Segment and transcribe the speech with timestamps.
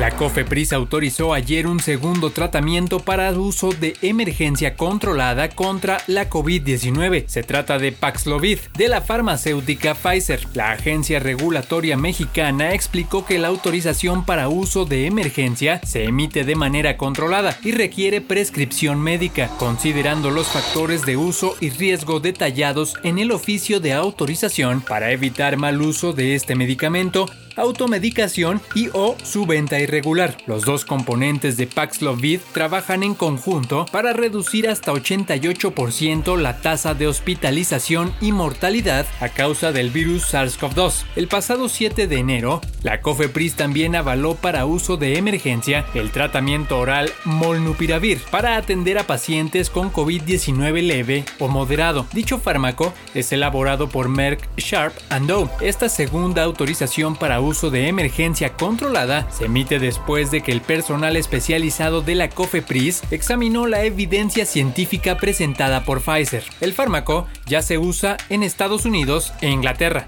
[0.00, 7.24] La COFEPRIS autorizó ayer un segundo tratamiento para uso de emergencia controlada contra la COVID-19.
[7.26, 10.40] Se trata de Paxlovid, de la farmacéutica Pfizer.
[10.54, 16.56] La agencia regulatoria mexicana explicó que la autorización para uso de emergencia se emite de
[16.56, 23.18] manera controlada y requiere prescripción médica, considerando los factores de uso y riesgo detallados en
[23.18, 27.26] el oficio de autorización para evitar mal uso de este medicamento
[27.60, 30.36] automedicación y o su venta irregular.
[30.46, 37.06] Los dos componentes de Paxlovid trabajan en conjunto para reducir hasta 88% la tasa de
[37.06, 41.04] hospitalización y mortalidad a causa del virus SARS-CoV-2.
[41.16, 46.78] El pasado 7 de enero, la COFEPRIS también avaló para uso de emergencia el tratamiento
[46.78, 52.06] oral Molnupiravir para atender a pacientes con COVID-19 leve o moderado.
[52.12, 54.94] Dicho fármaco es elaborado por Merck Sharp
[55.26, 55.50] Doe.
[55.60, 61.16] Esta segunda autorización para uso de emergencia controlada se emite después de que el personal
[61.16, 66.44] especializado de la COFEPRIS examinó la evidencia científica presentada por Pfizer.
[66.60, 70.06] El fármaco ya se usa en Estados Unidos e Inglaterra.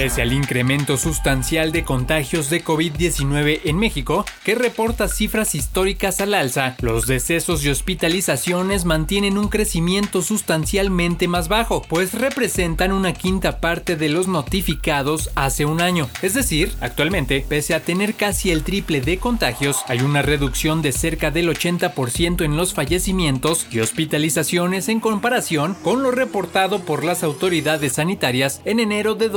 [0.00, 6.34] Pese al incremento sustancial de contagios de COVID-19 en México, que reporta cifras históricas al
[6.34, 13.58] alza, los decesos y hospitalizaciones mantienen un crecimiento sustancialmente más bajo, pues representan una quinta
[13.58, 16.08] parte de los notificados hace un año.
[16.22, 20.92] Es decir, actualmente, pese a tener casi el triple de contagios, hay una reducción de
[20.92, 27.24] cerca del 80% en los fallecimientos y hospitalizaciones en comparación con lo reportado por las
[27.24, 29.28] autoridades sanitarias en enero de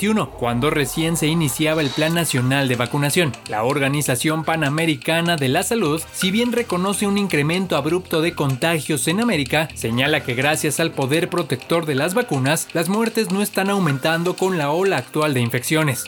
[0.00, 3.32] 2021 cuando recién se iniciaba el Plan Nacional de Vacunación.
[3.48, 9.20] La Organización Panamericana de la Salud, si bien reconoce un incremento abrupto de contagios en
[9.20, 14.36] América, señala que gracias al poder protector de las vacunas, las muertes no están aumentando
[14.36, 16.04] con la ola actual de infecciones.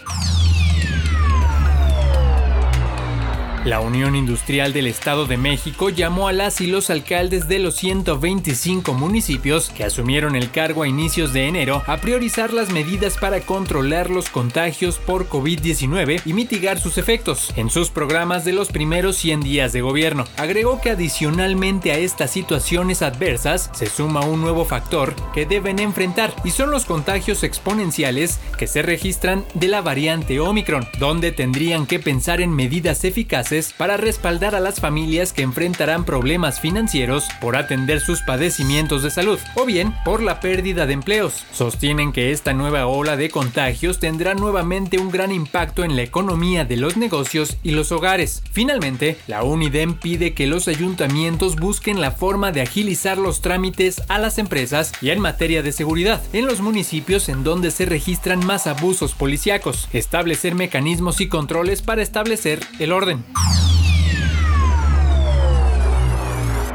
[3.65, 7.77] La Unión Industrial del Estado de México llamó a las y los alcaldes de los
[7.77, 13.41] 125 municipios que asumieron el cargo a inicios de enero a priorizar las medidas para
[13.43, 19.15] controlar los contagios por COVID-19 y mitigar sus efectos en sus programas de los primeros
[19.19, 20.25] 100 días de gobierno.
[20.39, 26.35] Agregó que adicionalmente a estas situaciones adversas se suma un nuevo factor que deben enfrentar
[26.43, 32.01] y son los contagios exponenciales que se registran de la variante Omicron, donde tendrían que
[32.01, 38.01] pensar en medidas eficaces para respaldar a las familias que enfrentarán problemas financieros por atender
[38.01, 41.45] sus padecimientos de salud o bien por la pérdida de empleos.
[41.53, 46.65] Sostienen que esta nueva ola de contagios tendrá nuevamente un gran impacto en la economía
[46.65, 48.43] de los negocios y los hogares.
[48.53, 54.19] Finalmente, la UNIDEM pide que los ayuntamientos busquen la forma de agilizar los trámites a
[54.19, 58.67] las empresas y en materia de seguridad en los municipios en donde se registran más
[58.67, 63.23] abusos policíacos, establecer mecanismos y controles para establecer el orden.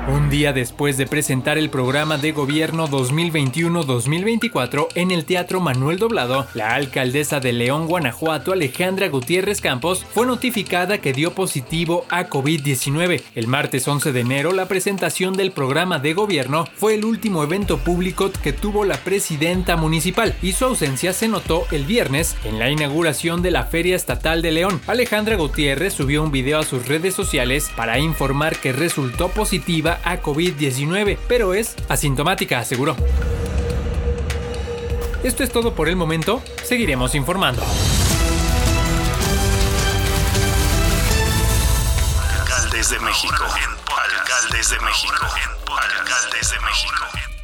[0.10, 6.48] Un día después de presentar el programa de gobierno 2021-2024 en el Teatro Manuel Doblado,
[6.54, 13.22] la alcaldesa de León, Guanajuato, Alejandra Gutiérrez Campos, fue notificada que dio positivo a COVID-19.
[13.36, 17.78] El martes 11 de enero, la presentación del programa de gobierno fue el último evento
[17.78, 22.70] público que tuvo la presidenta municipal y su ausencia se notó el viernes en la
[22.70, 24.82] inauguración de la Feria Estatal de León.
[24.88, 30.17] Alejandra Gutiérrez subió un video a sus redes sociales para informar que resultó positiva a
[30.22, 32.96] COVID-19, pero es asintomática, aseguró.
[35.24, 37.64] Esto es todo por el momento, seguiremos informando.
[42.40, 43.44] Alcaldes de México.
[43.44, 45.26] Alcaldes de México.
[45.68, 47.37] Alcaldes de México.